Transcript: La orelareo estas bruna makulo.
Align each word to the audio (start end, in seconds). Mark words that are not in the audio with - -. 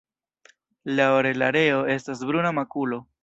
La 0.99 1.05
orelareo 1.17 1.83
estas 1.97 2.27
bruna 2.31 2.55
makulo. 2.63 3.03